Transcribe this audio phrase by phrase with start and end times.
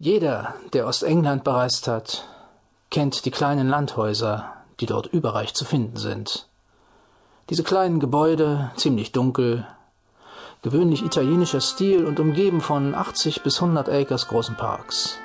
[0.00, 2.24] Jeder, der Ostengland bereist hat,
[2.88, 6.46] kennt die kleinen Landhäuser, die dort überreich zu finden sind.
[7.50, 9.66] Diese kleinen Gebäude, ziemlich dunkel,
[10.62, 15.18] gewöhnlich italienischer Stil und umgeben von 80 bis 100 Acres großen Parks.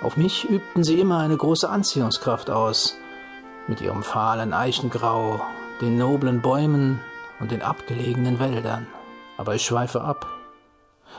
[0.00, 2.94] Auf mich übten sie immer eine große Anziehungskraft aus,
[3.66, 5.40] mit ihrem fahlen Eichengrau,
[5.80, 7.00] den noblen Bäumen
[7.40, 8.86] und den abgelegenen Wäldern.
[9.36, 10.37] Aber ich schweife ab.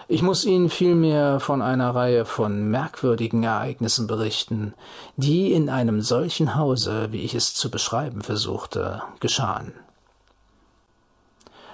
[0.08, 4.74] Ich muss Ihnen vielmehr von einer Reihe von merkwürdigen Ereignissen berichten,
[5.18, 9.74] die in einem solchen Hause, wie ich es zu beschreiben versuchte, geschahen.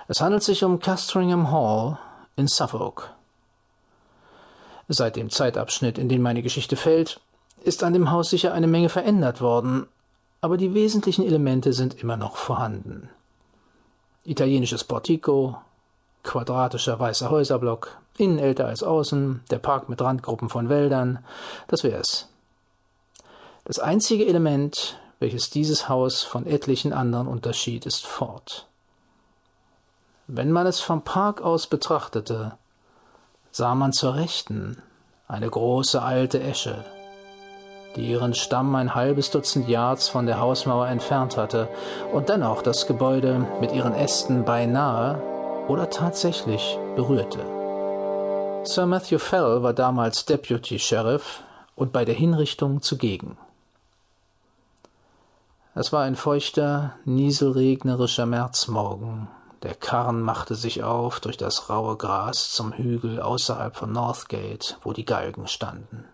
[0.08, 1.98] Es handelt sich um Castringham Hall
[2.35, 3.12] in Suffolk.
[4.88, 7.20] Seit dem Zeitabschnitt, in den meine Geschichte fällt,
[7.63, 9.88] ist an dem Haus sicher eine Menge verändert worden,
[10.41, 13.10] aber die wesentlichen Elemente sind immer noch vorhanden.
[14.26, 15.57] Italienisches Portico,
[16.21, 21.20] quadratischer weißer Häuserblock, innen älter als außen, der Park mit Randgruppen von Wäldern,
[21.68, 22.30] das wär's.
[23.66, 28.68] Das einzige Element, welches dieses Haus von etlichen anderen unterschied, ist fort.
[30.27, 32.54] Wenn man es vom Park aus betrachtete,
[33.52, 34.82] sah man zur Rechten
[35.27, 36.84] eine große alte Esche,
[37.96, 41.70] die ihren Stamm ein halbes Dutzend Yards von der Hausmauer entfernt hatte
[42.12, 45.22] und dennoch das Gebäude mit ihren Ästen beinahe
[45.68, 47.54] oder tatsächlich berührte.
[48.68, 51.44] Sir Matthew Fell war damals Deputy Sheriff
[51.76, 53.38] und bei der Hinrichtung zugegen.
[55.76, 59.27] Es war ein feuchter, nieselregnerischer Märzmorgen.
[59.62, 64.94] Der Karren machte sich auf durch das raue Gras zum Hügel außerhalb von Northgate, wo
[64.94, 66.06] die Galgen standen.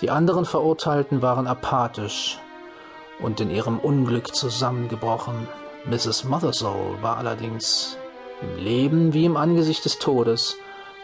[0.00, 2.38] Die anderen Verurteilten waren apathisch
[3.20, 5.46] und in ihrem Unglück zusammengebrochen.
[5.84, 6.24] Mrs.
[6.24, 7.98] Mothersole war allerdings
[8.42, 10.56] im Leben wie im Angesicht des Todes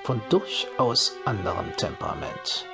[0.05, 2.67] von durchaus anderem Temperament.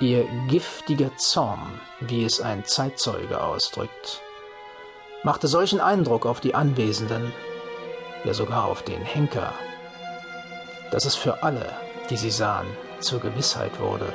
[0.00, 4.22] Ihr giftiger Zorn, wie es ein Zeitzeuge ausdrückt,
[5.22, 7.32] machte solchen Eindruck auf die Anwesenden,
[8.24, 9.52] ja sogar auf den Henker,
[10.90, 11.72] dass es für alle,
[12.10, 12.68] die sie sahen,
[13.00, 14.12] zur Gewissheit wurde,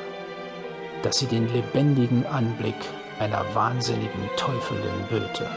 [1.04, 2.76] dass sie den lebendigen Anblick
[3.20, 5.50] einer wahnsinnigen Teufelin böte.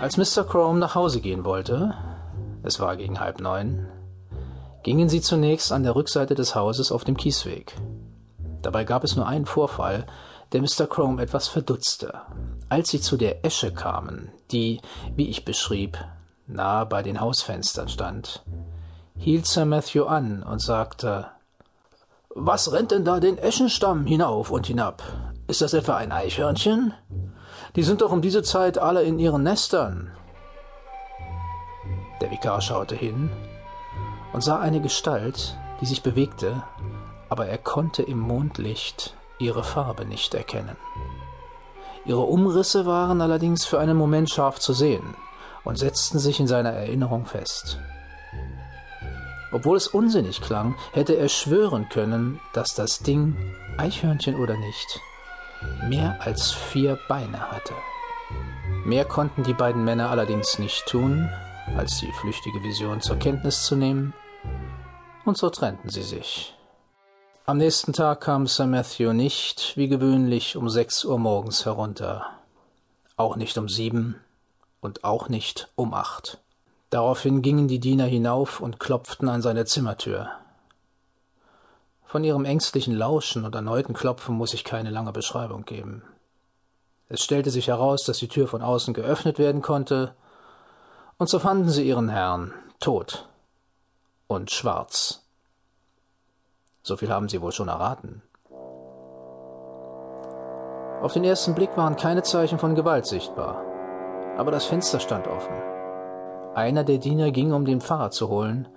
[0.00, 0.44] Als Mr.
[0.44, 1.94] Crome nach Hause gehen wollte,
[2.62, 3.88] es war gegen halb neun,
[4.82, 7.74] gingen sie zunächst an der Rückseite des Hauses auf dem Kiesweg.
[8.60, 10.06] Dabei gab es nur einen Vorfall,
[10.52, 10.86] der Mr.
[10.86, 12.20] Crome etwas verdutzte.
[12.68, 14.80] Als sie zu der Esche kamen, die,
[15.14, 15.96] wie ich beschrieb,
[16.46, 18.44] nahe bei den Hausfenstern stand,
[19.16, 21.26] hielt Sir Matthew an und sagte
[22.28, 25.02] Was rennt denn da den Eschenstamm hinauf und hinab?
[25.48, 26.92] Ist das etwa ein Eichhörnchen?
[27.74, 30.12] Die sind doch um diese Zeit alle in ihren Nestern.
[32.20, 33.30] Der Vikar schaute hin
[34.32, 36.62] und sah eine Gestalt, die sich bewegte,
[37.28, 40.76] aber er konnte im Mondlicht ihre Farbe nicht erkennen.
[42.04, 45.16] Ihre Umrisse waren allerdings für einen Moment scharf zu sehen
[45.64, 47.78] und setzten sich in seiner Erinnerung fest.
[49.52, 53.36] Obwohl es unsinnig klang, hätte er schwören können, dass das Ding,
[53.76, 55.00] Eichhörnchen oder nicht,
[55.88, 57.74] mehr als vier Beine hatte.
[58.84, 61.28] Mehr konnten die beiden Männer allerdings nicht tun,
[61.76, 64.14] als die flüchtige Vision zur Kenntnis zu nehmen,
[65.24, 66.54] und so trennten sie sich.
[67.46, 72.26] Am nächsten Tag kam Sir Matthew nicht, wie gewöhnlich, um sechs Uhr morgens herunter,
[73.16, 74.20] auch nicht um sieben
[74.80, 76.38] und auch nicht um acht.
[76.90, 80.30] Daraufhin gingen die Diener hinauf und klopften an seine Zimmertür.
[82.16, 86.02] Von ihrem ängstlichen Lauschen und erneuten Klopfen muss ich keine lange Beschreibung geben.
[87.10, 90.14] Es stellte sich heraus, dass die Tür von außen geöffnet werden konnte,
[91.18, 93.28] und so fanden sie ihren Herrn tot
[94.28, 95.26] und schwarz.
[96.82, 98.22] So viel haben sie wohl schon erraten.
[101.02, 103.62] Auf den ersten Blick waren keine Zeichen von Gewalt sichtbar,
[104.38, 105.54] aber das Fenster stand offen.
[106.54, 108.68] Einer der Diener ging, um den Pfarrer zu holen,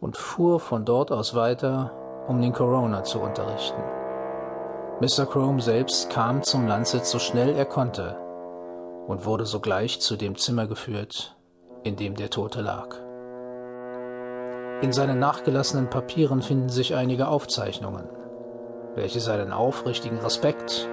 [0.00, 1.92] und fuhr von dort aus weiter
[2.28, 3.82] um den Corona zu unterrichten.
[5.00, 5.26] Mr.
[5.26, 8.16] Crome selbst kam zum Landsitz so schnell er konnte
[9.06, 11.36] und wurde sogleich zu dem Zimmer geführt,
[11.84, 12.96] in dem der Tote lag.
[14.82, 18.08] In seinen nachgelassenen Papieren finden sich einige Aufzeichnungen,
[18.94, 20.88] welche seinen aufrichtigen Respekt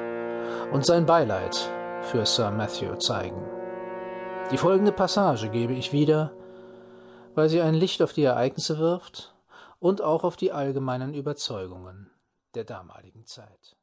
[0.71, 1.57] und sein Beileid
[2.01, 3.43] für Sir Matthew zeigen.
[4.51, 6.31] Die folgende Passage gebe ich wieder,
[7.35, 9.32] weil sie ein Licht auf die Ereignisse wirft
[9.83, 12.09] und auch auf die allgemeinen Überzeugungen
[12.55, 13.75] der damaligen Zeit.